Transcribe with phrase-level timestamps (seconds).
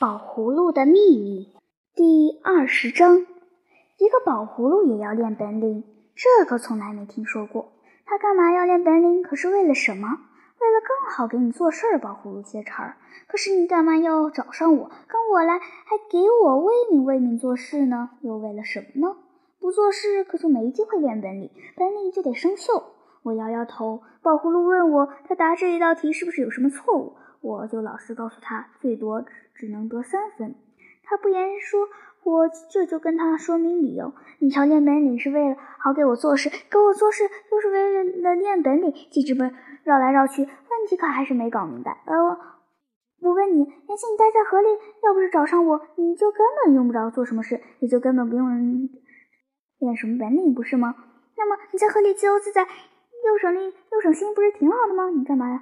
[0.00, 1.54] 宝葫芦的秘密
[1.94, 5.84] 第二十章：一个宝葫芦也要练本领，
[6.16, 7.70] 这可从来没听说过。
[8.04, 9.22] 他干嘛要练本领？
[9.22, 10.08] 可是为了什么？
[10.08, 12.00] 为了更好给你做事儿。
[12.00, 12.96] 宝葫芦接茬儿。
[13.28, 18.10] 可是你干嘛要找上我，跟我来，还给我为民为民做事呢？
[18.20, 19.16] 又为了什么呢？
[19.60, 22.82] 不做事可就没机会练本领，本领就得生锈。
[23.22, 24.02] 我摇摇头。
[24.22, 27.14] 宝葫芦问我，他答这一道题是不是有什么错误？
[27.44, 29.22] 我就老实告诉他，最多
[29.54, 30.54] 只能得三分。
[31.02, 31.86] 他不言说，
[32.22, 34.14] 我这就跟他说明理由。
[34.38, 39.50] 你瞧，练本领是为了好给我做事，给我做事又是为了练本领，记这么
[39.82, 42.02] 绕来绕去，问题可还是没搞明白。
[42.06, 42.16] 呃，
[43.20, 44.68] 我问你，原先你待在河里，
[45.02, 48.88] 要不是找上我，你就根本用不着做什么事，也就根本不用
[49.78, 50.94] 练什么本领，不是吗？
[51.36, 55.10] 那么你在河里自由自在，又省力又省心，不是挺好的吗？
[55.10, 55.60] 你干嘛呀？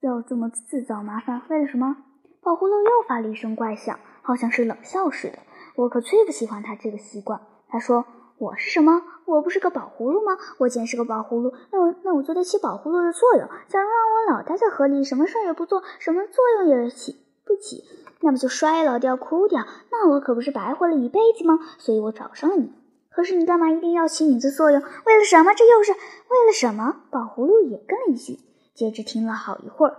[0.00, 1.96] 要这么自找麻烦，为了什么？
[2.40, 5.40] 宝葫芦又发了一声怪响，好像是冷笑似的。
[5.74, 7.40] 我可最不喜欢他这个习惯。
[7.68, 8.04] 他说
[8.38, 9.02] ：“我是什么？
[9.24, 10.38] 我不是个宝葫芦吗？
[10.58, 13.48] 我既然是个宝葫芦，那我那我就得起宝葫芦的作用。
[13.66, 17.82] 假如让我老待在河里，什么事儿也不做，什么作用也起不起，
[18.20, 19.66] 那不就衰老掉、枯掉？
[19.90, 21.58] 那我可不是白活了一辈子吗？
[21.78, 22.72] 所以我找上了你。
[23.10, 24.80] 可是你干嘛一定要起你的作用？
[24.80, 25.52] 为了什么？
[25.54, 28.38] 这又是为了什么？”宝葫芦也跟了一句。
[28.78, 29.96] 接着听了好一会儿，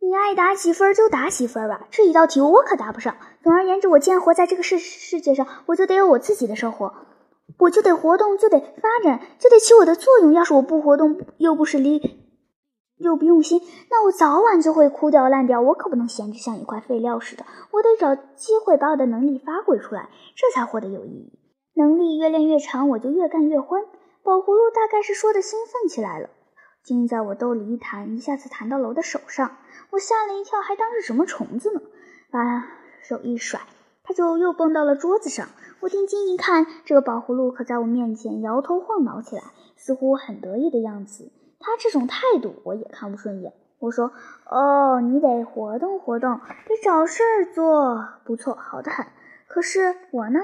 [0.00, 3.18] 你爱打几分就打几分吧，这一道题我可答不上。
[3.42, 6.94] 总而言之，我既然活在这个世世界上，我就得有我自己的生活，
[7.58, 10.32] 我就得活动，就得发展，就得起我的作用。
[10.32, 12.00] 要是我不活动，又不是力，
[12.96, 13.60] 又不用心，
[13.90, 15.60] 那我早晚就会枯掉烂掉。
[15.60, 21.38] 我可不能闲着像一块废料似的，我得找机会把我的能力发挥出来，这才活得有意义。
[21.74, 23.82] 能力越练越长，我就越干越欢。
[24.22, 26.30] 宝葫芦大概是说的兴奋起来了。
[26.86, 29.56] 竟在我兜里一弹，一下子弹到了我的手上，
[29.90, 31.80] 我吓了一跳，还当是什么虫子呢？
[32.30, 32.64] 把
[33.02, 33.60] 手一甩，
[34.04, 35.48] 它就又蹦到了桌子上。
[35.80, 39.42] 我定睛一看，这个宝葫芦可在我面前摇头晃脑起来，
[39.74, 41.32] 似乎很得意的样子。
[41.58, 43.52] 他这种态度我也看不顺眼。
[43.80, 44.12] 我说
[44.48, 49.06] ：“哦，你得活动活动，得找事儿做，不错，好的很。
[49.48, 50.38] 可是我呢？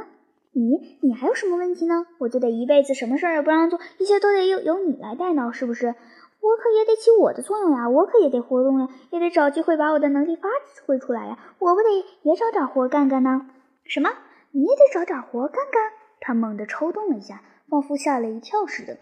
[0.55, 2.07] 你，你还有什么问题呢？
[2.19, 5.95] 我就得一辈子什么事儿也不让做，一切都得由由你来代劳，是不是？”
[6.43, 10.49] 我可也得起我的作用呀，我可也得活动呀，也得找机会把我的能力发
[10.85, 11.89] 挥出来呀，我不得
[12.23, 13.49] 也找点活干干呢？
[13.85, 14.11] 什么？
[14.51, 15.93] 你也得找点活干干？
[16.21, 18.99] 他猛地抽动了一下，仿佛吓了一跳似的。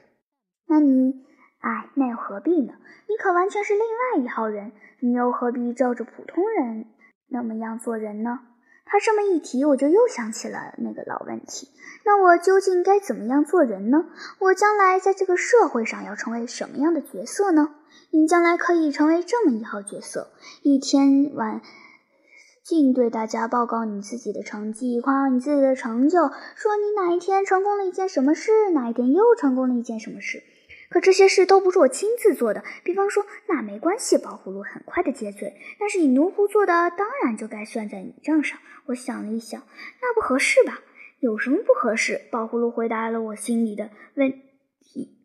[0.66, 1.24] 那你，
[1.60, 2.74] 哎，那又何必呢？
[3.08, 6.84] 你可完全是另外一号人，你又何必照着普通人
[7.28, 8.40] 那么样做人呢？
[8.90, 11.68] 他这么一提，我就又想起了那个老问题：
[12.04, 14.06] 那我究竟该怎么样做人呢？
[14.40, 17.68] 我将来在这个社会上要成为什么样的角色呢？
[18.10, 21.60] 你将来可以成为这么一号角色：一天晚
[22.64, 30.42] 尽对大家报告你自己的成绩，夸耀你自己的成就，说你哪一天成功了一件什么事，哪一天又成功了一件什么事。
[30.90, 34.18] 可这些事都不是我亲自做的，比方说，那没关系。
[34.18, 38.58] 宝葫芦很快的接嘴，但是你奴仆做的，当然就该算在你账上。
[38.86, 39.62] 我想了一想，
[40.02, 40.80] 那不合适吧？
[41.20, 42.20] 有什么不合适？
[42.32, 44.32] 宝葫芦回答了我心里的问
[44.80, 45.16] 题。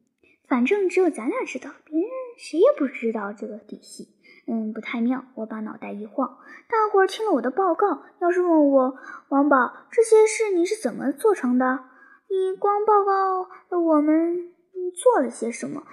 [0.48, 4.10] 反正只有咱俩知道，别人谁也不知道这个底细。
[4.48, 5.26] 嗯，不太妙。
[5.34, 6.38] 我把脑袋一晃，
[6.70, 8.96] 大伙儿听了我的报告，要是问我
[9.30, 11.86] 王宝这些事你是怎么做成的？
[12.30, 14.52] 你光报告了我们。
[14.92, 15.84] 做了些什么？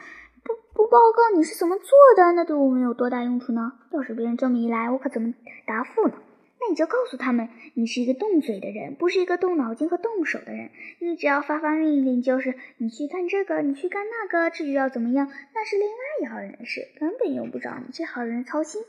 [0.44, 3.72] 不不报告你是怎么做的，那对我们有多大用处呢？
[3.92, 5.32] 要是别人这么一来，我可怎么
[5.66, 6.14] 答复呢？
[6.60, 10.70] 那你就告诉他们，你是一个动嘴的人，不是一个动脑筋和动手的人。
[11.00, 18.82] 你只要发发命令，就是你去干这个，你去干那个，至于要怎么样，那是另外一号人的事，根本用不着你这号人操心。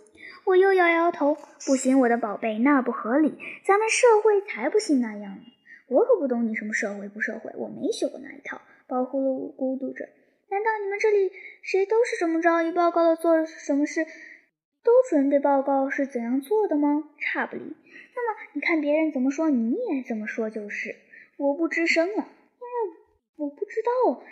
[0.45, 3.37] 我又摇摇头，不行，我的宝贝，那不合理。
[3.65, 5.41] 咱们社会才不信那样呢。
[5.87, 8.61] 我可不懂你什么社会不社会，我没学过那一套。
[8.88, 10.09] 宝葫芦咕嘟着
[10.51, 12.61] ：“难道你们这里谁都是这么着？
[12.61, 14.05] 一报告了做什么事，
[14.83, 17.09] 都准备报告是怎样做的吗？
[17.19, 17.61] 差不离。
[18.16, 20.96] 那么你看别人怎么说，你也怎么说就是。
[21.37, 22.97] 我不吱声了，因为
[23.37, 24.23] 我不知道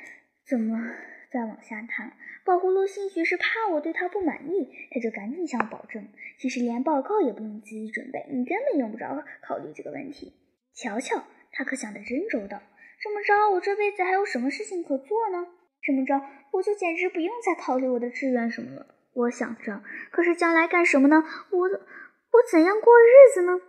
[0.45, 0.95] 怎么
[1.31, 2.13] 再往下谈。
[2.43, 10.33] 宝葫芦兴许是怕我对他不满意，他就赶紧向我保证：其实连报告也不用自己准备，你根本用不着考虑这个问题。
[10.73, 12.61] 瞧瞧，他可想得真周到。”
[13.01, 15.47] 这么着，我这辈子还有什么事情可做呢？
[15.81, 16.21] 这么着，
[16.51, 18.85] 我就简直不用再考虑我的志愿什么了。
[19.13, 19.81] 我想着，
[20.11, 21.23] 可是将来干什么呢？
[21.49, 23.59] 我我怎样过日子呢？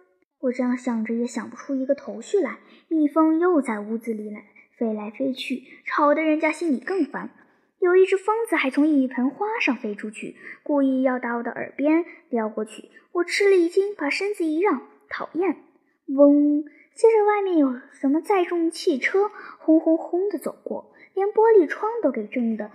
[0.41, 2.59] 我这样想着，也想不出一个头绪来。
[2.89, 4.45] 蜜蜂又在屋子里来
[4.77, 7.31] 飞来飞去，吵得人家心里更烦。
[7.79, 12.91] 有一只疯子还从一盆花上飞出去，故意要打我的耳边撩过去。
[13.13, 14.83] 我吃了一惊，把身子一让。
[15.09, 15.57] 讨厌！
[16.09, 16.65] 嗡！
[16.95, 22.71] 接着外面有什么载重汽车轰轰轰的走过，连玻璃窗都给震得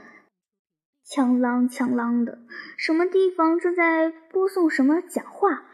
[1.05, 2.39] 锵啷锵啷的。
[2.77, 5.65] 什么地方正在播送什么讲话？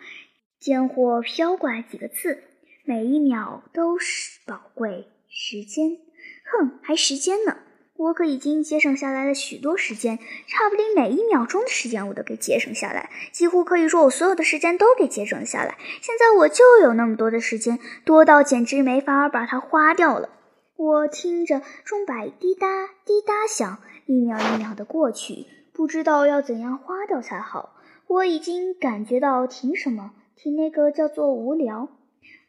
[0.60, 2.44] 间或飘过来几个字，
[2.86, 5.98] 每一秒都是宝贵时间。
[6.46, 7.58] 哼，还时间呢！
[8.04, 15.78] 我可已经节省下来了许多时间，差不多每一秒钟的时间我都给节省下来，几乎可以说我所有的时间都给节省下来。
[16.02, 20.30] 现在我就有那么多的时间，多到简直没法把它花掉了。
[20.76, 22.68] 我听着钟摆滴答
[23.06, 27.76] 滴答响，一秒一秒的过去，不知道要怎样花掉才好。
[28.08, 31.88] 我已经感觉到停什么，停那个叫做无聊。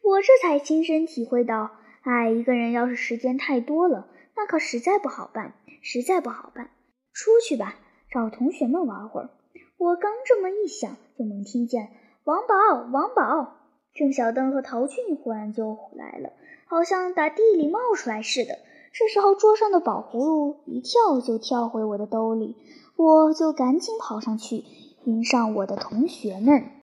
[0.01, 4.07] 我这才亲身体会到，哎，一个人要是时间太多了。
[4.35, 6.69] 那可实在不好办，实在不好办。
[7.13, 7.75] 出去吧，
[8.11, 9.29] 找同学们玩会儿。
[9.77, 11.89] 我刚这么一想，就猛听见
[12.23, 12.55] 王宝、
[12.91, 13.55] 王宝、
[13.93, 16.33] 郑小灯和陶俊忽然就来了，
[16.67, 18.59] 好像打地里冒出来似的。
[18.93, 22.55] 这时候，桌上的宝葫芦一跳就跳回我的兜里，
[22.95, 24.63] 我就赶紧跑上去
[25.03, 26.71] 迎上我的同学们。